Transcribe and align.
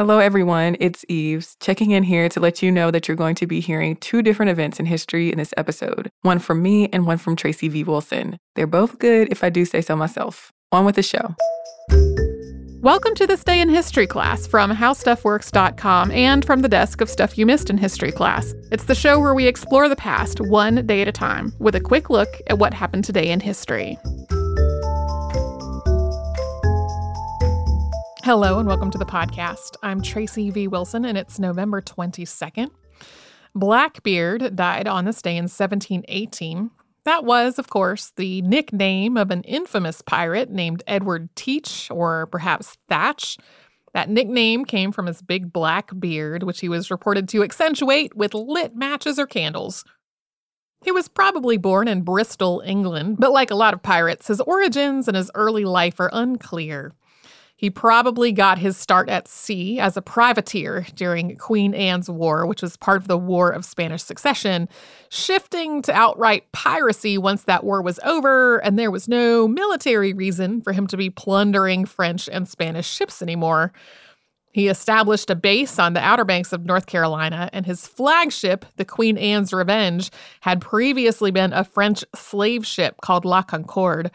Hello, 0.00 0.18
everyone. 0.18 0.78
It's 0.80 1.04
Eves 1.10 1.58
checking 1.60 1.90
in 1.90 2.04
here 2.04 2.30
to 2.30 2.40
let 2.40 2.62
you 2.62 2.72
know 2.72 2.90
that 2.90 3.06
you're 3.06 3.18
going 3.18 3.34
to 3.34 3.46
be 3.46 3.60
hearing 3.60 3.96
two 3.96 4.22
different 4.22 4.48
events 4.48 4.80
in 4.80 4.86
history 4.86 5.30
in 5.30 5.36
this 5.36 5.52
episode 5.58 6.08
one 6.22 6.38
from 6.38 6.62
me 6.62 6.88
and 6.88 7.06
one 7.06 7.18
from 7.18 7.36
Tracy 7.36 7.68
V. 7.68 7.84
Wilson. 7.84 8.38
They're 8.54 8.66
both 8.66 8.98
good, 8.98 9.30
if 9.30 9.44
I 9.44 9.50
do 9.50 9.66
say 9.66 9.82
so 9.82 9.94
myself. 9.94 10.52
On 10.72 10.86
with 10.86 10.94
the 10.94 11.02
show. 11.02 11.34
Welcome 12.80 13.14
to 13.16 13.26
this 13.26 13.44
day 13.44 13.60
in 13.60 13.68
history 13.68 14.06
class 14.06 14.46
from 14.46 14.74
howstuffworks.com 14.74 16.12
and 16.12 16.46
from 16.46 16.62
the 16.62 16.68
desk 16.70 17.02
of 17.02 17.10
Stuff 17.10 17.36
You 17.36 17.44
Missed 17.44 17.68
in 17.68 17.76
History 17.76 18.10
class. 18.10 18.54
It's 18.72 18.84
the 18.84 18.94
show 18.94 19.20
where 19.20 19.34
we 19.34 19.46
explore 19.46 19.86
the 19.86 19.96
past 19.96 20.40
one 20.40 20.86
day 20.86 21.02
at 21.02 21.08
a 21.08 21.12
time 21.12 21.52
with 21.58 21.74
a 21.74 21.80
quick 21.80 22.08
look 22.08 22.30
at 22.46 22.58
what 22.58 22.72
happened 22.72 23.04
today 23.04 23.28
in 23.28 23.40
history. 23.40 23.98
Hello 28.22 28.58
and 28.58 28.68
welcome 28.68 28.90
to 28.90 28.98
the 28.98 29.06
podcast. 29.06 29.76
I'm 29.82 30.02
Tracy 30.02 30.50
V. 30.50 30.68
Wilson 30.68 31.06
and 31.06 31.16
it's 31.16 31.38
November 31.38 31.80
22nd. 31.80 32.70
Blackbeard 33.54 34.54
died 34.54 34.86
on 34.86 35.06
this 35.06 35.22
day 35.22 35.38
in 35.38 35.44
1718. 35.44 36.70
That 37.04 37.24
was, 37.24 37.58
of 37.58 37.70
course, 37.70 38.12
the 38.16 38.42
nickname 38.42 39.16
of 39.16 39.30
an 39.30 39.42
infamous 39.44 40.02
pirate 40.02 40.50
named 40.50 40.82
Edward 40.86 41.34
Teach, 41.34 41.90
or 41.90 42.26
perhaps 42.26 42.76
Thatch. 42.90 43.38
That 43.94 44.10
nickname 44.10 44.66
came 44.66 44.92
from 44.92 45.06
his 45.06 45.22
big 45.22 45.50
black 45.50 45.90
beard, 45.98 46.42
which 46.42 46.60
he 46.60 46.68
was 46.68 46.90
reported 46.90 47.26
to 47.30 47.42
accentuate 47.42 48.14
with 48.14 48.34
lit 48.34 48.76
matches 48.76 49.18
or 49.18 49.26
candles. 49.26 49.82
He 50.84 50.92
was 50.92 51.08
probably 51.08 51.56
born 51.56 51.88
in 51.88 52.02
Bristol, 52.02 52.62
England, 52.66 53.16
but 53.18 53.32
like 53.32 53.50
a 53.50 53.56
lot 53.56 53.72
of 53.72 53.82
pirates, 53.82 54.26
his 54.26 54.42
origins 54.42 55.08
and 55.08 55.16
his 55.16 55.30
early 55.34 55.64
life 55.64 55.98
are 56.00 56.10
unclear. 56.12 56.92
He 57.60 57.68
probably 57.68 58.32
got 58.32 58.56
his 58.56 58.78
start 58.78 59.10
at 59.10 59.28
sea 59.28 59.78
as 59.78 59.94
a 59.94 60.00
privateer 60.00 60.86
during 60.94 61.36
Queen 61.36 61.74
Anne's 61.74 62.08
War, 62.08 62.46
which 62.46 62.62
was 62.62 62.78
part 62.78 62.96
of 62.96 63.06
the 63.06 63.18
War 63.18 63.50
of 63.50 63.66
Spanish 63.66 64.02
Succession, 64.02 64.66
shifting 65.10 65.82
to 65.82 65.92
outright 65.92 66.50
piracy 66.52 67.18
once 67.18 67.42
that 67.42 67.62
war 67.62 67.82
was 67.82 68.00
over 68.02 68.64
and 68.64 68.78
there 68.78 68.90
was 68.90 69.08
no 69.08 69.46
military 69.46 70.14
reason 70.14 70.62
for 70.62 70.72
him 70.72 70.86
to 70.86 70.96
be 70.96 71.10
plundering 71.10 71.84
French 71.84 72.30
and 72.32 72.48
Spanish 72.48 72.88
ships 72.88 73.20
anymore. 73.20 73.74
He 74.52 74.68
established 74.68 75.28
a 75.28 75.34
base 75.34 75.78
on 75.78 75.92
the 75.92 76.00
Outer 76.00 76.24
Banks 76.24 76.54
of 76.54 76.64
North 76.64 76.86
Carolina, 76.86 77.50
and 77.52 77.66
his 77.66 77.86
flagship, 77.86 78.64
the 78.76 78.86
Queen 78.86 79.18
Anne's 79.18 79.52
Revenge, 79.52 80.10
had 80.40 80.62
previously 80.62 81.30
been 81.30 81.52
a 81.52 81.64
French 81.64 82.06
slave 82.16 82.66
ship 82.66 82.96
called 83.02 83.26
La 83.26 83.42
Concorde. 83.42 84.10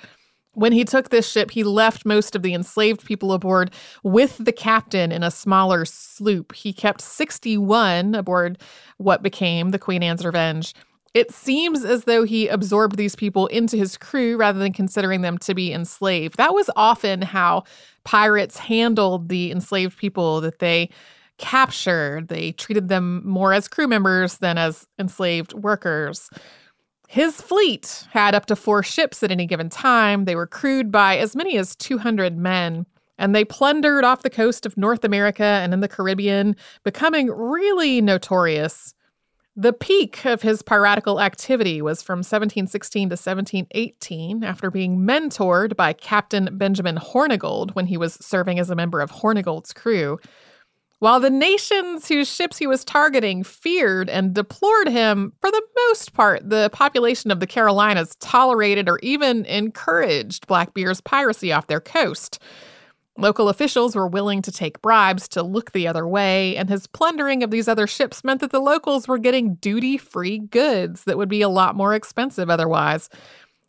When 0.56 0.72
he 0.72 0.86
took 0.86 1.10
this 1.10 1.30
ship, 1.30 1.52
he 1.52 1.64
left 1.64 2.06
most 2.06 2.36
of 2.36 2.42
the 2.42 2.54
enslaved 2.54 3.06
people 3.06 3.34
aboard 3.34 3.72
with 4.04 4.38
the 4.38 4.52
captain 4.52 5.12
in 5.12 5.22
a 5.22 5.32
smaller 5.32 5.86
sloop. 5.86 6.56
He 6.56 6.74
kept 6.74 7.02
61 7.02 8.16
aboard 8.16 8.58
what 8.98 9.22
became 9.22 9.70
the 9.70 9.80
Queen 9.80 10.02
Anne's 10.02 10.26
Revenge. 10.26 10.74
It 11.14 11.34
seems 11.34 11.86
as 11.86 12.04
though 12.04 12.24
he 12.24 12.48
absorbed 12.48 12.98
these 12.98 13.16
people 13.16 13.48
into 13.48 13.78
his 13.78 13.96
crew 13.96 14.36
rather 14.36 14.60
than 14.60 14.74
considering 14.74 15.22
them 15.22 15.38
to 15.40 15.54
be 15.54 15.72
enslaved. 15.72 16.38
That 16.38 16.54
was 16.54 16.70
often 16.76 17.22
how 17.22 17.64
pirates 18.04 18.58
handled 18.58 19.30
the 19.30 19.52
enslaved 19.52 19.98
people 19.98 20.42
that 20.42 20.60
they 20.60 20.90
captured. 21.38 22.28
They 22.28 22.52
treated 22.54 22.90
them 22.90 23.22
more 23.26 23.54
as 23.54 23.68
crew 23.68 23.88
members 23.88 24.38
than 24.40 24.58
as 24.58 24.88
enslaved 25.00 25.54
workers. 25.54 26.30
His 27.16 27.40
fleet 27.40 28.10
had 28.12 28.36
up 28.36 28.46
to 28.48 28.58
four 28.58 28.84
ships 28.84 29.24
at 29.24 29.32
any 29.32 29.46
given 29.46 29.70
time. 29.70 30.26
They 30.26 30.36
were 30.36 30.46
crewed 30.46 30.92
by 30.92 31.18
as 31.18 31.34
many 31.34 31.56
as 31.56 31.74
200 31.78 32.38
men, 32.38 32.86
and 33.18 33.34
they 33.34 33.46
plundered 33.46 34.04
off 34.04 34.22
the 34.22 34.30
coast 34.30 34.66
of 34.66 34.76
North 34.76 35.06
America 35.06 35.46
and 35.46 35.74
in 35.74 35.80
the 35.80 35.88
Caribbean, 35.88 36.58
becoming 36.84 37.28
really 37.28 38.02
notorious. 38.02 38.96
The 39.56 39.72
peak 39.72 40.26
of 40.26 40.42
his 40.42 40.62
piratical 40.62 41.22
activity 41.22 41.82
was 41.82 42.02
from 42.02 42.18
1716 42.18 43.08
to 43.08 43.14
1718 43.14 44.44
after 44.44 44.70
being 44.70 44.98
mentored 44.98 45.78
by 45.78 45.94
Captain 45.94 46.50
Benjamin 46.58 46.98
Hornigold 46.98 47.74
when 47.76 47.86
he 47.86 47.96
was 47.96 48.16
serving 48.16 48.60
as 48.60 48.70
a 48.70 48.76
member 48.76 49.00
of 49.00 49.12
Hornigold's 49.12 49.72
crew. 49.72 50.20
While 51.06 51.20
the 51.20 51.30
nations 51.30 52.08
whose 52.08 52.28
ships 52.28 52.58
he 52.58 52.66
was 52.66 52.84
targeting 52.84 53.44
feared 53.44 54.10
and 54.10 54.34
deplored 54.34 54.90
him, 54.90 55.34
for 55.40 55.52
the 55.52 55.62
most 55.88 56.16
part, 56.16 56.50
the 56.50 56.72
population 56.74 57.30
of 57.30 57.40
the 57.40 57.46
Carolinas 57.46 58.16
tolerated 58.16 58.90
or 58.90 58.98
even 59.04 59.46
encouraged 59.46 60.48
Blackbeard's 60.48 61.02
piracy 61.02 61.52
off 61.52 61.68
their 61.68 61.80
coast. 61.80 62.40
Local 63.20 63.50
officials 63.50 63.96
were 63.96 64.08
willing 64.08 64.42
to 64.42 64.52
take 64.52 64.82
bribes 64.82 65.28
to 65.28 65.44
look 65.44 65.74
the 65.74 65.88
other 65.88 66.08
way, 66.08 66.58
and 66.58 66.72
his 66.72 66.88
plundering 66.88 67.44
of 67.44 67.52
these 67.52 67.68
other 67.68 67.86
ships 67.86 68.24
meant 68.24 68.42
that 68.42 68.50
the 68.50 68.60
locals 68.60 69.08
were 69.08 69.20
getting 69.20 69.58
duty 69.58 69.98
free 69.98 70.40
goods 70.40 71.04
that 71.04 71.20
would 71.20 71.30
be 71.30 71.44
a 71.44 71.50
lot 71.50 71.76
more 71.76 71.94
expensive 71.94 72.50
otherwise. 72.50 73.12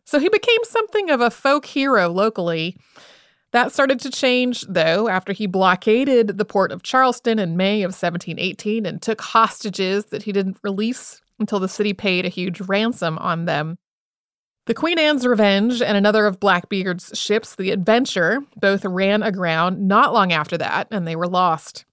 So 0.05 0.17
he 0.17 0.27
became 0.27 0.63
something 0.63 1.11
of 1.11 1.21
a 1.21 1.29
folk 1.29 1.67
hero 1.67 2.09
locally. 2.09 2.79
That 3.53 3.71
started 3.71 3.99
to 4.01 4.11
change, 4.11 4.65
though, 4.67 5.07
after 5.07 5.31
he 5.31 5.47
blockaded 5.47 6.37
the 6.37 6.45
port 6.45 6.71
of 6.71 6.83
Charleston 6.83 7.39
in 7.39 7.55
May 7.55 7.81
of 7.83 7.89
1718 7.89 8.85
and 8.85 9.01
took 9.01 9.21
hostages 9.21 10.05
that 10.07 10.23
he 10.23 10.31
didn't 10.31 10.59
release 10.63 11.21
until 11.39 11.59
the 11.59 11.69
city 11.69 11.93
paid 11.93 12.25
a 12.25 12.29
huge 12.29 12.59
ransom 12.61 13.17
on 13.19 13.45
them. 13.45 13.77
The 14.65 14.73
Queen 14.73 14.99
Anne's 14.99 15.25
Revenge 15.25 15.81
and 15.81 15.95
another 15.95 16.25
of 16.25 16.41
Blackbeard's 16.41 17.17
ships, 17.17 17.55
the 17.55 17.71
Adventure, 17.71 18.41
both 18.57 18.83
ran 18.83 19.23
aground 19.23 19.87
not 19.87 20.13
long 20.13 20.33
after 20.33 20.57
that, 20.57 20.89
and 20.91 21.07
they 21.07 21.15
were 21.15 21.27
lost. 21.27 21.85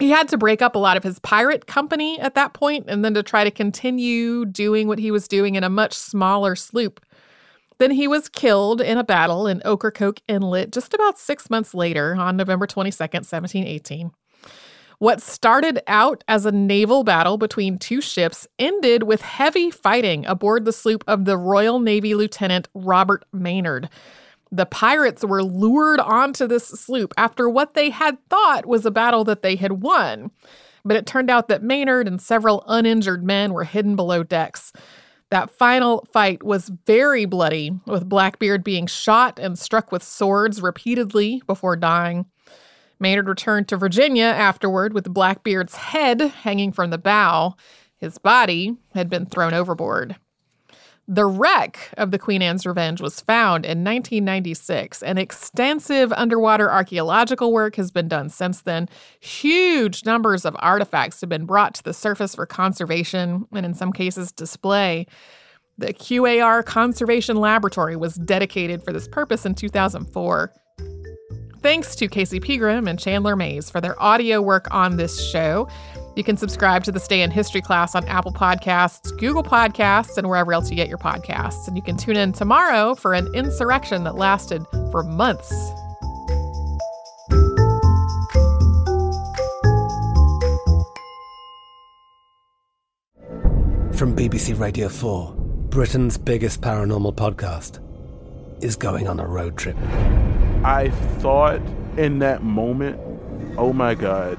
He 0.00 0.10
had 0.10 0.28
to 0.30 0.36
break 0.36 0.60
up 0.60 0.74
a 0.74 0.80
lot 0.80 0.96
of 0.96 1.04
his 1.04 1.20
pirate 1.20 1.68
company 1.68 2.18
at 2.18 2.34
that 2.34 2.52
point 2.52 2.86
and 2.88 3.04
then 3.04 3.14
to 3.14 3.22
try 3.22 3.44
to 3.44 3.50
continue 3.52 4.44
doing 4.44 4.88
what 4.88 4.98
he 4.98 5.12
was 5.12 5.28
doing 5.28 5.54
in 5.54 5.62
a 5.62 5.70
much 5.70 5.94
smaller 5.94 6.56
sloop. 6.56 7.00
Then 7.78 7.90
he 7.90 8.06
was 8.06 8.28
killed 8.28 8.80
in 8.80 8.98
a 8.98 9.04
battle 9.04 9.46
in 9.46 9.62
Ocracoke 9.64 10.20
Inlet 10.28 10.72
just 10.72 10.94
about 10.94 11.18
six 11.18 11.50
months 11.50 11.74
later 11.74 12.14
on 12.14 12.36
November 12.36 12.66
22nd, 12.66 13.24
1718. 13.24 14.12
What 14.98 15.20
started 15.20 15.80
out 15.86 16.22
as 16.28 16.46
a 16.46 16.52
naval 16.52 17.02
battle 17.02 17.36
between 17.36 17.78
two 17.78 18.00
ships 18.00 18.46
ended 18.58 19.02
with 19.02 19.22
heavy 19.22 19.70
fighting 19.70 20.24
aboard 20.24 20.64
the 20.64 20.72
sloop 20.72 21.02
of 21.06 21.24
the 21.24 21.36
Royal 21.36 21.80
Navy 21.80 22.14
Lieutenant 22.14 22.68
Robert 22.74 23.24
Maynard. 23.32 23.88
The 24.52 24.66
pirates 24.66 25.24
were 25.24 25.42
lured 25.42 25.98
onto 25.98 26.46
this 26.46 26.68
sloop 26.68 27.12
after 27.16 27.50
what 27.50 27.74
they 27.74 27.90
had 27.90 28.18
thought 28.30 28.66
was 28.66 28.86
a 28.86 28.90
battle 28.90 29.24
that 29.24 29.42
they 29.42 29.56
had 29.56 29.82
won. 29.82 30.30
But 30.84 30.96
it 30.96 31.06
turned 31.06 31.28
out 31.28 31.48
that 31.48 31.62
Maynard 31.62 32.06
and 32.06 32.22
several 32.22 32.62
uninjured 32.68 33.24
men 33.24 33.52
were 33.52 33.64
hidden 33.64 33.96
below 33.96 34.22
decks. 34.22 34.72
That 35.34 35.50
final 35.50 36.06
fight 36.12 36.44
was 36.44 36.68
very 36.86 37.24
bloody, 37.24 37.72
with 37.86 38.08
Blackbeard 38.08 38.62
being 38.62 38.86
shot 38.86 39.40
and 39.40 39.58
struck 39.58 39.90
with 39.90 40.04
swords 40.04 40.62
repeatedly 40.62 41.42
before 41.48 41.74
dying. 41.74 42.26
Maynard 43.00 43.26
returned 43.26 43.66
to 43.66 43.76
Virginia 43.76 44.26
afterward 44.26 44.92
with 44.92 45.12
Blackbeard's 45.12 45.74
head 45.74 46.20
hanging 46.20 46.70
from 46.70 46.90
the 46.90 46.98
bow. 46.98 47.56
His 47.96 48.16
body 48.16 48.76
had 48.94 49.10
been 49.10 49.26
thrown 49.26 49.54
overboard. 49.54 50.14
The 51.06 51.26
wreck 51.26 51.90
of 51.98 52.12
the 52.12 52.18
Queen 52.18 52.40
Anne's 52.40 52.64
Revenge 52.64 53.02
was 53.02 53.20
found 53.20 53.66
in 53.66 53.84
1996, 53.84 55.02
and 55.02 55.18
extensive 55.18 56.12
underwater 56.14 56.70
archaeological 56.70 57.52
work 57.52 57.76
has 57.76 57.90
been 57.90 58.08
done 58.08 58.30
since 58.30 58.62
then. 58.62 58.88
Huge 59.20 60.06
numbers 60.06 60.46
of 60.46 60.56
artifacts 60.60 61.20
have 61.20 61.28
been 61.28 61.44
brought 61.44 61.74
to 61.74 61.82
the 61.82 61.92
surface 61.92 62.34
for 62.34 62.46
conservation 62.46 63.46
and, 63.52 63.66
in 63.66 63.74
some 63.74 63.92
cases, 63.92 64.32
display. 64.32 65.06
The 65.76 65.92
QAR 65.92 66.64
Conservation 66.64 67.36
Laboratory 67.36 67.96
was 67.96 68.14
dedicated 68.14 68.82
for 68.82 68.92
this 68.92 69.06
purpose 69.08 69.44
in 69.44 69.54
2004. 69.54 70.52
Thanks 71.60 71.96
to 71.96 72.08
Casey 72.08 72.40
Pegram 72.40 72.86
and 72.86 72.98
Chandler 72.98 73.36
Mays 73.36 73.70
for 73.70 73.80
their 73.80 74.00
audio 74.02 74.40
work 74.40 74.68
on 74.70 74.96
this 74.96 75.30
show. 75.30 75.66
You 76.16 76.22
can 76.22 76.36
subscribe 76.36 76.84
to 76.84 76.92
This 76.92 77.08
Day 77.08 77.22
in 77.22 77.32
History 77.32 77.60
class 77.60 77.96
on 77.96 78.04
Apple 78.06 78.32
Podcasts, 78.32 79.16
Google 79.18 79.42
Podcasts, 79.42 80.16
and 80.16 80.28
wherever 80.28 80.52
else 80.52 80.70
you 80.70 80.76
get 80.76 80.88
your 80.88 80.98
podcasts. 80.98 81.66
And 81.66 81.76
you 81.76 81.82
can 81.82 81.96
tune 81.96 82.16
in 82.16 82.32
tomorrow 82.32 82.94
for 82.94 83.14
an 83.14 83.34
insurrection 83.34 84.04
that 84.04 84.14
lasted 84.14 84.64
for 84.92 85.02
months. 85.02 85.50
From 93.98 94.14
BBC 94.14 94.58
Radio 94.58 94.88
4, 94.88 95.34
Britain's 95.70 96.16
biggest 96.16 96.60
paranormal 96.60 97.16
podcast 97.16 97.80
is 98.62 98.76
going 98.76 99.08
on 99.08 99.18
a 99.18 99.26
road 99.26 99.56
trip. 99.56 99.76
I 100.62 100.90
thought 101.18 101.60
in 101.96 102.20
that 102.20 102.44
moment, 102.44 103.00
oh 103.58 103.72
my 103.72 103.96
God, 103.96 104.38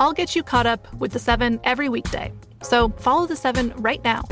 I'll 0.00 0.12
get 0.12 0.34
you 0.34 0.42
caught 0.42 0.66
up 0.66 0.92
with 0.94 1.12
the 1.12 1.18
seven 1.18 1.60
every 1.64 1.88
weekday. 1.88 2.32
So 2.62 2.90
follow 2.90 3.26
the 3.26 3.36
seven 3.36 3.72
right 3.76 4.02
now. 4.02 4.24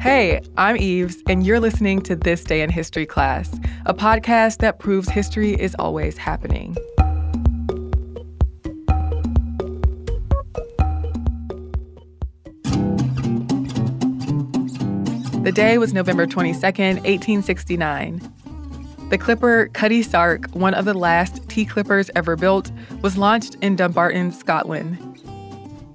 Hey, 0.00 0.40
I'm 0.56 0.76
Eves, 0.76 1.16
and 1.28 1.44
you're 1.44 1.58
listening 1.58 2.00
to 2.02 2.14
This 2.14 2.44
Day 2.44 2.62
in 2.62 2.70
History 2.70 3.06
class, 3.06 3.58
a 3.86 3.94
podcast 3.94 4.58
that 4.58 4.78
proves 4.78 5.08
history 5.08 5.54
is 5.54 5.74
always 5.78 6.16
happening. 6.16 6.76
The 15.42 15.52
day 15.52 15.78
was 15.78 15.92
November 15.92 16.26
22nd, 16.26 17.02
1869. 17.04 18.20
The 19.08 19.18
clipper 19.18 19.68
Cutty 19.72 20.02
Sark, 20.02 20.50
one 20.50 20.74
of 20.74 20.84
the 20.84 20.92
last 20.92 21.48
tea 21.48 21.64
clippers 21.64 22.10
ever 22.16 22.34
built, 22.34 22.72
was 23.02 23.16
launched 23.16 23.54
in 23.60 23.76
Dumbarton, 23.76 24.32
Scotland. 24.32 24.98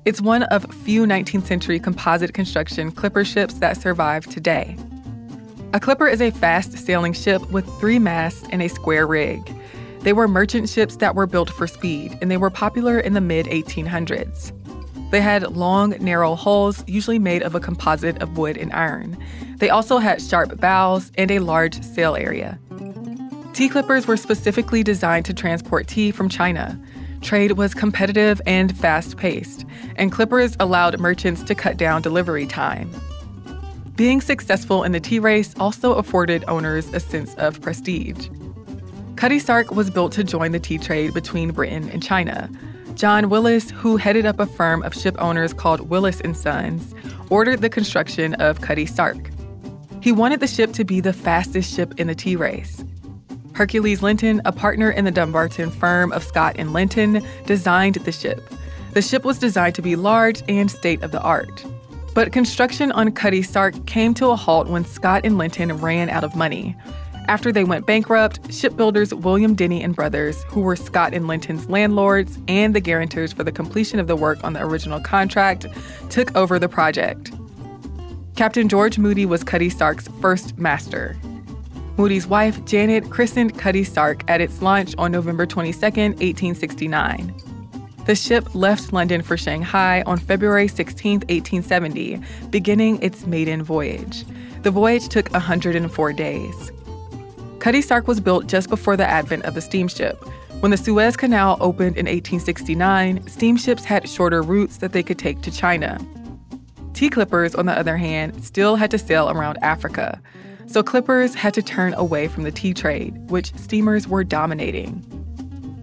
It's 0.05 0.21
one 0.21 0.43
of 0.43 0.63
few 0.73 1.05
19th 1.05 1.45
century 1.45 1.77
composite 1.77 2.33
construction 2.33 2.89
clipper 2.89 3.25
ships 3.25 3.55
that 3.55 3.75
survive 3.75 4.27
today. 4.27 4.77
A 5.73 5.79
clipper 5.81 6.07
is 6.07 6.21
a 6.21 6.31
fast 6.31 6.77
sailing 6.77 7.11
ship 7.11 7.41
with 7.51 7.65
three 7.81 7.99
masts 7.99 8.47
and 8.49 8.61
a 8.61 8.69
square 8.69 9.05
rig. 9.05 9.41
They 9.99 10.13
were 10.13 10.29
merchant 10.29 10.69
ships 10.69 10.95
that 10.95 11.13
were 11.13 11.27
built 11.27 11.49
for 11.49 11.67
speed, 11.67 12.17
and 12.21 12.31
they 12.31 12.37
were 12.37 12.49
popular 12.49 12.97
in 12.97 13.11
the 13.11 13.19
mid 13.19 13.45
1800s. 13.47 14.53
They 15.11 15.19
had 15.19 15.51
long, 15.57 15.95
narrow 15.99 16.35
hulls, 16.35 16.81
usually 16.87 17.19
made 17.19 17.43
of 17.43 17.55
a 17.55 17.59
composite 17.59 18.21
of 18.21 18.37
wood 18.37 18.55
and 18.55 18.71
iron. 18.71 19.17
They 19.57 19.69
also 19.69 19.97
had 19.97 20.21
sharp 20.21 20.61
bows 20.61 21.11
and 21.17 21.29
a 21.29 21.39
large 21.39 21.83
sail 21.83 22.15
area. 22.15 22.57
Tea 23.53 23.67
clippers 23.67 24.08
were 24.08 24.15
specifically 24.15 24.81
designed 24.81 25.25
to 25.25 25.34
transport 25.34 25.86
tea 25.88 26.12
from 26.12 26.29
China. 26.29 26.79
Trade 27.22 27.53
was 27.53 27.74
competitive 27.74 28.41
and 28.46 28.75
fast 28.77 29.17
paced, 29.17 29.65
and 29.98 30.12
clippers 30.12 30.55
allowed 30.60 31.00
merchants 31.00 31.43
to 31.43 31.53
cut 31.53 31.75
down 31.75 32.01
delivery 32.01 32.48
time. 32.48 32.89
Being 33.96 34.22
successful 34.22 34.84
in 34.84 34.93
the 34.93 35.01
tea 35.01 35.20
race 35.20 35.53
also 35.60 35.93
afforded 35.96 36.46
owners 36.48 36.91
a 36.93 37.00
sense 37.00 37.36
of 37.36 37.62
prestige. 37.62 38.29
Cutty 39.17 39.38
Sark 39.38 39.72
was 39.72 39.89
built 39.89 40.13
to 40.13 40.24
join 40.24 40.53
the 40.53 40.60
tea 40.60 40.77
trade 40.77 41.13
between 41.13 41.51
Britain 41.51 41.89
and 41.89 42.01
China. 42.01 42.50
John 42.96 43.29
Willis, 43.29 43.70
who 43.70 43.98
headed 43.98 44.25
up 44.25 44.39
a 44.39 44.46
firm 44.46 44.81
of 44.84 44.96
ship 44.96 45.15
owners 45.20 45.53
called 45.53 45.89
Willis 45.89 46.22
and 46.22 46.36
Sons, 46.36 46.96
ordered 47.29 47.62
the 47.62 47.70
construction 47.70 48.34
of 48.36 48.62
Cutty 48.62 48.86
Sark. 48.86 49.29
He 50.01 50.13
wanted 50.13 50.39
the 50.39 50.48
ship 50.48 50.72
to 50.74 50.86
be 50.86 51.01
the 51.01 51.13
fastest 51.13 51.72
ship 51.72 52.00
in 52.00 52.08
the 52.08 52.15
tea 52.15 52.38
race. 52.38 52.84
Hercules 53.53 54.01
Linton, 54.01 54.41
a 54.46 54.51
partner 54.51 54.89
in 54.89 55.05
the 55.05 55.12
Dumbarton 55.12 55.72
firm 55.72 56.12
of 56.12 56.24
Scott 56.24 56.55
and 56.58 56.74
Linton, 56.74 57.25
designed 57.46 57.96
the 57.96 58.12
ship. 58.12 58.41
The 58.93 59.01
ship 59.01 59.24
was 59.24 59.39
designed 59.39 59.75
to 59.75 59.81
be 59.81 59.96
large 59.96 60.43
and 60.48 60.70
state 60.70 61.01
of 61.03 61.12
the 61.12 61.22
art. 61.22 61.65
But 62.13 62.34
construction 62.34 62.91
on 62.91 63.12
Cutty 63.12 63.41
Sark 63.41 63.86
came 63.86 64.13
to 64.15 64.27
a 64.27 64.36
halt 64.36 64.67
when 64.67 64.84
Scott 64.84 65.22
and 65.24 65.38
Linton 65.38 65.72
ran 65.77 66.10
out 66.10 66.24
of 66.24 66.36
money. 66.36 66.75
After 67.27 67.51
they 67.51 67.63
went 67.63 67.86
bankrupt, 67.86 68.51
shipbuilders 68.51 69.13
William 69.13 69.55
Denny 69.55 69.81
and 69.81 69.96
Brothers, 69.96 70.43
who 70.46 70.60
were 70.60 70.75
Scott 70.75 71.13
and 71.13 71.27
Linton's 71.27 71.70
landlords 71.70 72.38
and 72.48 72.75
the 72.75 72.81
guarantors 72.81 73.31
for 73.31 73.43
the 73.43 73.51
completion 73.51 74.00
of 74.00 74.08
the 74.08 74.15
work 74.15 74.43
on 74.43 74.53
the 74.53 74.62
original 74.62 75.00
contract, 75.00 75.67
took 76.10 76.36
over 76.36 76.60
the 76.60 76.67
project. 76.67 77.31
Captain 78.36 78.67
George 78.67 78.98
Moody 78.98 79.25
was 79.25 79.43
Cutty 79.43 79.70
Sark's 79.70 80.10
first 80.20 80.58
master. 80.58 81.15
Moody's 82.01 82.25
wife, 82.25 82.65
Janet, 82.65 83.12
christened 83.12 83.60
Cutty 83.60 83.84
Sark 83.84 84.27
at 84.27 84.41
its 84.41 84.63
launch 84.63 84.96
on 84.98 85.12
November 85.12 85.46
22, 85.46 85.79
1869. 85.79 87.31
The 88.08 88.15
ship 88.15 88.55
left 88.55 88.91
London 88.91 89.22
for 89.22 89.38
Shanghai 89.38 90.01
on 90.08 90.17
February 90.17 90.67
16, 90.67 91.20
1870, 91.20 92.20
beginning 92.50 93.00
its 93.03 93.27
maiden 93.27 93.62
voyage. 93.62 94.25
The 94.63 94.72
voyage 94.72 95.10
took 95.10 95.31
104 95.31 96.13
days. 96.13 96.72
Cutty 97.60 97.84
Sark 97.84 98.08
was 98.08 98.20
built 98.20 98.48
just 98.48 98.67
before 98.67 98.98
the 98.98 99.05
advent 99.05 99.46
of 99.46 99.53
the 99.53 99.62
steamship. 99.62 100.27
When 100.62 100.72
the 100.72 100.77
Suez 100.77 101.15
Canal 101.15 101.58
opened 101.62 101.98
in 101.98 102.08
1869, 102.08 103.27
steamships 103.27 103.86
had 103.86 104.10
shorter 104.10 104.41
routes 104.41 104.77
that 104.77 104.91
they 104.91 105.03
could 105.03 105.20
take 105.20 105.43
to 105.43 105.51
China. 105.51 106.00
Tea 106.96 107.12
clippers, 107.12 107.53
on 107.53 107.67
the 107.67 107.77
other 107.77 107.98
hand, 107.98 108.43
still 108.43 108.75
had 108.75 108.89
to 108.89 108.98
sail 108.98 109.29
around 109.29 109.60
Africa. 109.62 110.20
So 110.71 110.81
clippers 110.81 111.35
had 111.35 111.53
to 111.55 111.61
turn 111.61 111.93
away 111.95 112.29
from 112.29 112.43
the 112.43 112.51
tea 112.51 112.73
trade, 112.73 113.29
which 113.29 113.53
steamers 113.57 114.07
were 114.07 114.23
dominating. 114.23 115.03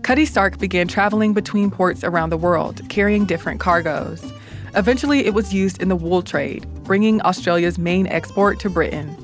Cutty 0.02 0.24
Sark 0.24 0.56
began 0.56 0.88
traveling 0.88 1.34
between 1.34 1.70
ports 1.70 2.02
around 2.02 2.30
the 2.30 2.38
world, 2.38 2.80
carrying 2.88 3.26
different 3.26 3.60
cargoes. 3.60 4.32
Eventually, 4.74 5.26
it 5.26 5.34
was 5.34 5.52
used 5.52 5.82
in 5.82 5.90
the 5.90 5.96
wool 5.96 6.22
trade, 6.22 6.66
bringing 6.84 7.20
Australia's 7.20 7.76
main 7.76 8.06
export 8.06 8.60
to 8.60 8.70
Britain. 8.70 9.14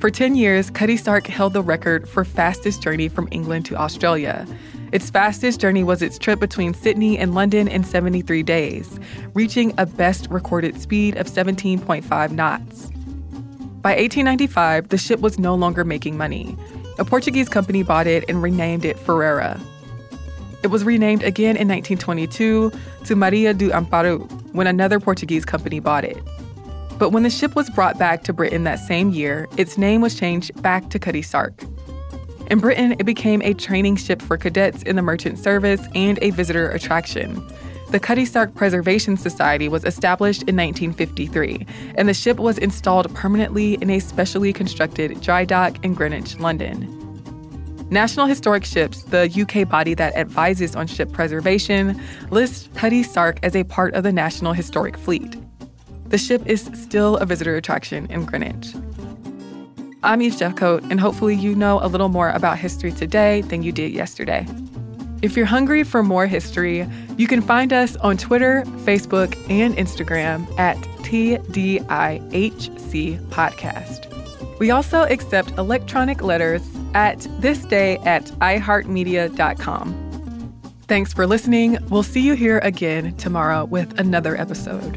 For 0.00 0.10
10 0.10 0.34
years, 0.34 0.68
Cutty 0.68 0.98
Sark 0.98 1.26
held 1.26 1.54
the 1.54 1.62
record 1.62 2.06
for 2.06 2.22
fastest 2.22 2.82
journey 2.82 3.08
from 3.08 3.26
England 3.30 3.64
to 3.66 3.76
Australia. 3.76 4.46
Its 4.92 5.08
fastest 5.08 5.62
journey 5.62 5.82
was 5.82 6.02
its 6.02 6.18
trip 6.18 6.40
between 6.40 6.74
Sydney 6.74 7.16
and 7.16 7.34
London 7.34 7.68
in 7.68 7.84
73 7.84 8.42
days, 8.42 9.00
reaching 9.32 9.72
a 9.78 9.86
best 9.86 10.28
recorded 10.28 10.78
speed 10.78 11.16
of 11.16 11.26
17.5 11.26 12.32
knots. 12.32 12.90
By 13.88 13.94
1895, 13.94 14.90
the 14.90 14.98
ship 14.98 15.20
was 15.20 15.38
no 15.38 15.54
longer 15.54 15.82
making 15.82 16.18
money. 16.18 16.54
A 16.98 17.06
Portuguese 17.06 17.48
company 17.48 17.82
bought 17.82 18.06
it 18.06 18.22
and 18.28 18.42
renamed 18.42 18.84
it 18.84 18.98
Ferreira. 18.98 19.58
It 20.62 20.66
was 20.66 20.84
renamed 20.84 21.22
again 21.22 21.56
in 21.56 21.68
1922 21.68 22.70
to 23.06 23.16
Maria 23.16 23.54
do 23.54 23.70
Amparo 23.70 24.30
when 24.52 24.66
another 24.66 25.00
Portuguese 25.00 25.46
company 25.46 25.80
bought 25.80 26.04
it. 26.04 26.22
But 26.98 27.12
when 27.12 27.22
the 27.22 27.30
ship 27.30 27.56
was 27.56 27.70
brought 27.70 27.98
back 27.98 28.24
to 28.24 28.34
Britain 28.34 28.64
that 28.64 28.78
same 28.78 29.08
year, 29.08 29.48
its 29.56 29.78
name 29.78 30.02
was 30.02 30.14
changed 30.14 30.60
back 30.60 30.90
to 30.90 30.98
Cutty 30.98 31.22
Sark. 31.22 31.54
In 32.50 32.58
Britain, 32.58 32.94
it 32.98 33.04
became 33.04 33.40
a 33.40 33.54
training 33.54 33.96
ship 33.96 34.20
for 34.20 34.36
cadets 34.36 34.82
in 34.82 34.96
the 34.96 35.02
merchant 35.02 35.38
service 35.38 35.80
and 35.94 36.18
a 36.20 36.28
visitor 36.28 36.68
attraction. 36.68 37.42
The 37.90 37.98
Cutty 37.98 38.26
Sark 38.26 38.54
Preservation 38.54 39.16
Society 39.16 39.66
was 39.66 39.82
established 39.82 40.42
in 40.42 40.56
1953, 40.56 41.66
and 41.94 42.06
the 42.06 42.12
ship 42.12 42.38
was 42.38 42.58
installed 42.58 43.12
permanently 43.14 43.74
in 43.80 43.88
a 43.88 43.98
specially 43.98 44.52
constructed 44.52 45.18
dry 45.22 45.46
dock 45.46 45.82
in 45.82 45.94
Greenwich, 45.94 46.38
London. 46.38 46.94
National 47.88 48.26
Historic 48.26 48.66
Ships, 48.66 49.04
the 49.04 49.30
UK 49.40 49.66
body 49.66 49.94
that 49.94 50.14
advises 50.16 50.76
on 50.76 50.86
ship 50.86 51.10
preservation, 51.12 51.98
lists 52.28 52.68
Cutty 52.74 53.02
Sark 53.02 53.38
as 53.42 53.56
a 53.56 53.64
part 53.64 53.94
of 53.94 54.02
the 54.02 54.12
National 54.12 54.52
Historic 54.52 54.98
Fleet. 54.98 55.36
The 56.10 56.18
ship 56.18 56.42
is 56.44 56.70
still 56.74 57.16
a 57.16 57.24
visitor 57.24 57.56
attraction 57.56 58.06
in 58.10 58.26
Greenwich. 58.26 58.74
I'm 60.02 60.20
Eves 60.20 60.38
Jeffcoat, 60.38 60.90
and 60.90 61.00
hopefully 61.00 61.34
you 61.34 61.54
know 61.54 61.80
a 61.82 61.88
little 61.88 62.10
more 62.10 62.28
about 62.32 62.58
history 62.58 62.92
today 62.92 63.40
than 63.40 63.62
you 63.62 63.72
did 63.72 63.92
yesterday. 63.92 64.46
If 65.20 65.36
you're 65.36 65.46
hungry 65.46 65.82
for 65.82 66.02
more 66.02 66.26
history, 66.26 66.88
you 67.16 67.26
can 67.26 67.42
find 67.42 67.72
us 67.72 67.96
on 67.96 68.16
Twitter, 68.16 68.62
Facebook, 68.84 69.36
and 69.50 69.76
Instagram 69.76 70.46
at 70.58 70.76
TDIHC 71.02 71.68
Podcast. 73.28 74.58
We 74.58 74.70
also 74.70 75.02
accept 75.04 75.50
electronic 75.58 76.22
letters 76.22 76.62
at 76.94 77.18
thisday 77.40 78.04
at 78.06 78.26
iheartmedia.com. 78.26 80.04
Thanks 80.86 81.12
for 81.12 81.26
listening. 81.26 81.78
We'll 81.90 82.02
see 82.02 82.20
you 82.20 82.34
here 82.34 82.58
again 82.60 83.14
tomorrow 83.16 83.64
with 83.64 83.98
another 83.98 84.36
episode. 84.36 84.96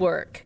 work. 0.01 0.45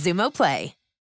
Xumo 0.00 0.30
Play. 0.30 0.79